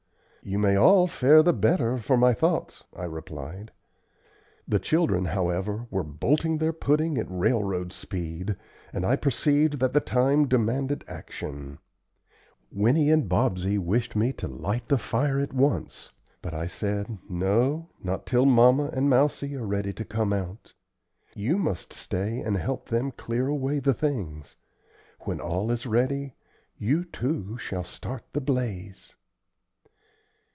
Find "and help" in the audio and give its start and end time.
22.39-22.89